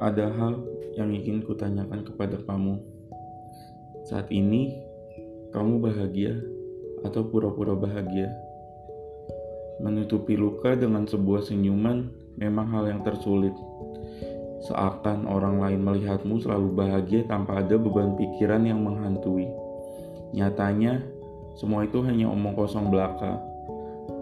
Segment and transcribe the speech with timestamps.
[0.00, 0.64] Ada hal
[0.96, 2.80] yang ingin kutanyakan kepada kamu.
[4.08, 4.72] Saat ini,
[5.52, 6.40] kamu bahagia
[7.04, 8.32] atau pura-pura bahagia?
[9.84, 12.08] Menutupi luka dengan sebuah senyuman
[12.40, 13.52] memang hal yang tersulit.
[14.64, 19.52] Seakan orang lain melihatmu selalu bahagia tanpa ada beban pikiran yang menghantui.
[20.32, 21.04] Nyatanya,
[21.60, 23.36] semua itu hanya omong kosong belaka.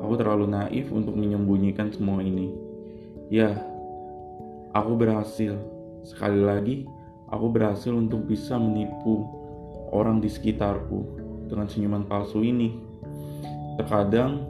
[0.02, 2.50] Aku terlalu naif untuk menyembunyikan semua ini.
[3.30, 3.54] Ya,
[4.78, 5.56] Aku berhasil.
[6.06, 6.76] Sekali lagi,
[7.30, 9.26] aku berhasil untuk bisa menipu
[9.90, 12.76] orang di sekitarku dengan senyuman palsu ini.
[13.80, 14.44] Terkadang,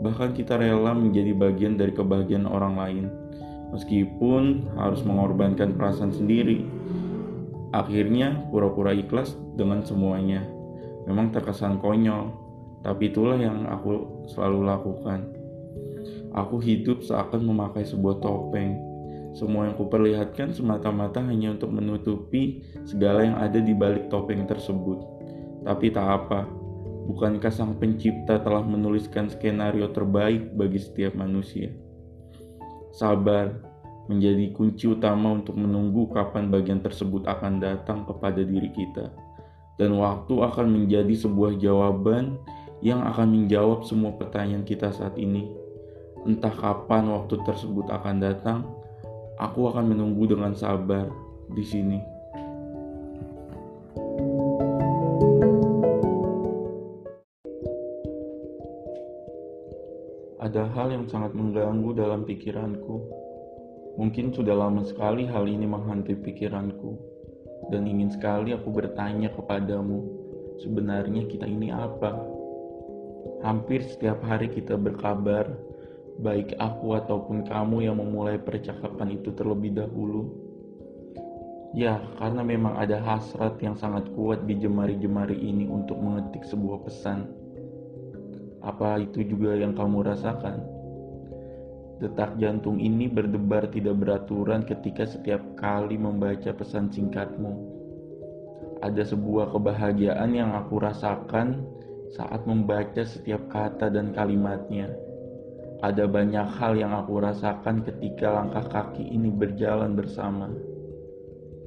[0.00, 3.04] bahkan kita rela menjadi bagian dari kebahagiaan orang lain,
[3.74, 6.62] meskipun harus mengorbankan perasaan sendiri.
[7.74, 10.46] Akhirnya, pura-pura ikhlas dengan semuanya.
[11.10, 12.30] Memang terkesan konyol,
[12.86, 15.26] tapi itulah yang aku selalu lakukan.
[16.34, 18.93] Aku hidup seakan memakai sebuah topeng
[19.34, 25.02] semua yang kuperlihatkan semata-mata hanya untuk menutupi segala yang ada di balik topeng tersebut.
[25.66, 26.46] Tapi tak apa,
[27.10, 31.74] bukankah sang pencipta telah menuliskan skenario terbaik bagi setiap manusia?
[32.94, 33.50] Sabar
[34.06, 39.10] menjadi kunci utama untuk menunggu kapan bagian tersebut akan datang kepada diri kita.
[39.74, 42.38] Dan waktu akan menjadi sebuah jawaban
[42.84, 45.50] yang akan menjawab semua pertanyaan kita saat ini.
[46.22, 48.62] Entah kapan waktu tersebut akan datang,
[49.34, 51.10] Aku akan menunggu dengan sabar
[51.50, 51.98] di sini.
[60.38, 63.02] Ada hal yang sangat mengganggu dalam pikiranku.
[63.98, 66.94] Mungkin sudah lama sekali hal ini menghantui pikiranku,
[67.74, 69.98] dan ingin sekali aku bertanya kepadamu,
[70.62, 72.14] sebenarnya kita ini apa?
[73.42, 75.50] Hampir setiap hari kita berkabar
[76.20, 80.30] baik aku ataupun kamu yang memulai percakapan itu terlebih dahulu.
[81.74, 87.26] Ya, karena memang ada hasrat yang sangat kuat di jemari-jemari ini untuk mengetik sebuah pesan.
[88.62, 90.62] Apa itu juga yang kamu rasakan?
[91.98, 97.74] Detak jantung ini berdebar tidak beraturan ketika setiap kali membaca pesan singkatmu.
[98.86, 101.66] Ada sebuah kebahagiaan yang aku rasakan
[102.14, 104.94] saat membaca setiap kata dan kalimatnya
[105.84, 110.48] ada banyak hal yang aku rasakan ketika langkah kaki ini berjalan bersama.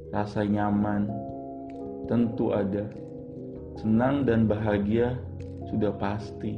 [0.10, 1.06] Rasa nyaman
[2.10, 2.90] tentu ada.
[3.78, 5.22] Senang dan bahagia
[5.70, 6.58] sudah pasti.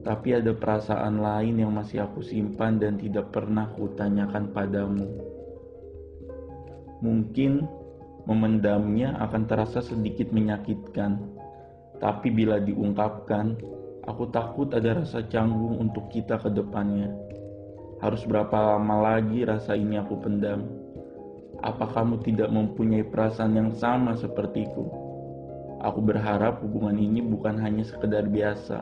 [0.00, 5.12] Tapi ada perasaan lain yang masih aku simpan dan tidak pernah kutanyakan padamu.
[7.04, 7.68] Mungkin
[8.24, 11.20] memendamnya akan terasa sedikit menyakitkan,
[12.00, 13.60] tapi bila diungkapkan,
[14.08, 17.12] Aku takut ada rasa canggung untuk kita ke depannya.
[18.00, 20.64] Harus berapa lama lagi rasa ini aku pendam?
[21.60, 24.88] Apa kamu tidak mempunyai perasaan yang sama sepertiku?
[25.84, 28.80] Aku berharap hubungan ini bukan hanya sekedar biasa.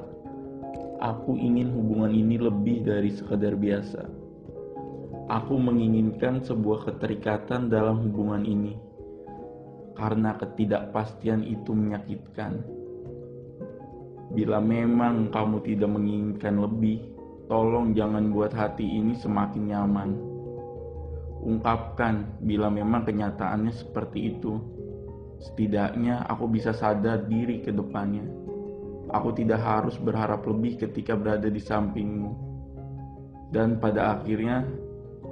[1.02, 4.06] Aku ingin hubungan ini lebih dari sekedar biasa.
[5.26, 8.78] Aku menginginkan sebuah keterikatan dalam hubungan ini.
[9.98, 12.62] Karena ketidakpastian itu menyakitkan
[14.28, 17.00] Bila memang kamu tidak menginginkan lebih,
[17.48, 20.10] tolong jangan buat hati ini semakin nyaman.
[21.38, 24.60] Ungkapkan bila memang kenyataannya seperti itu.
[25.38, 28.26] Setidaknya aku bisa sadar diri ke depannya.
[29.08, 32.30] Aku tidak harus berharap lebih ketika berada di sampingmu.
[33.48, 34.68] Dan pada akhirnya,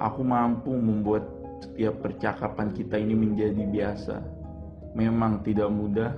[0.01, 1.27] aku mampu membuat
[1.61, 4.15] setiap percakapan kita ini menjadi biasa.
[4.97, 6.17] Memang tidak mudah,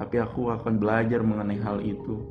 [0.00, 2.24] tapi aku akan belajar mengenai hal itu.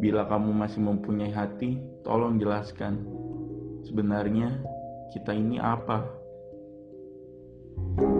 [0.00, 3.04] Bila kamu masih mempunyai hati, tolong jelaskan.
[3.84, 4.64] Sebenarnya
[5.12, 6.24] kita ini apa?
[7.74, 8.13] thank you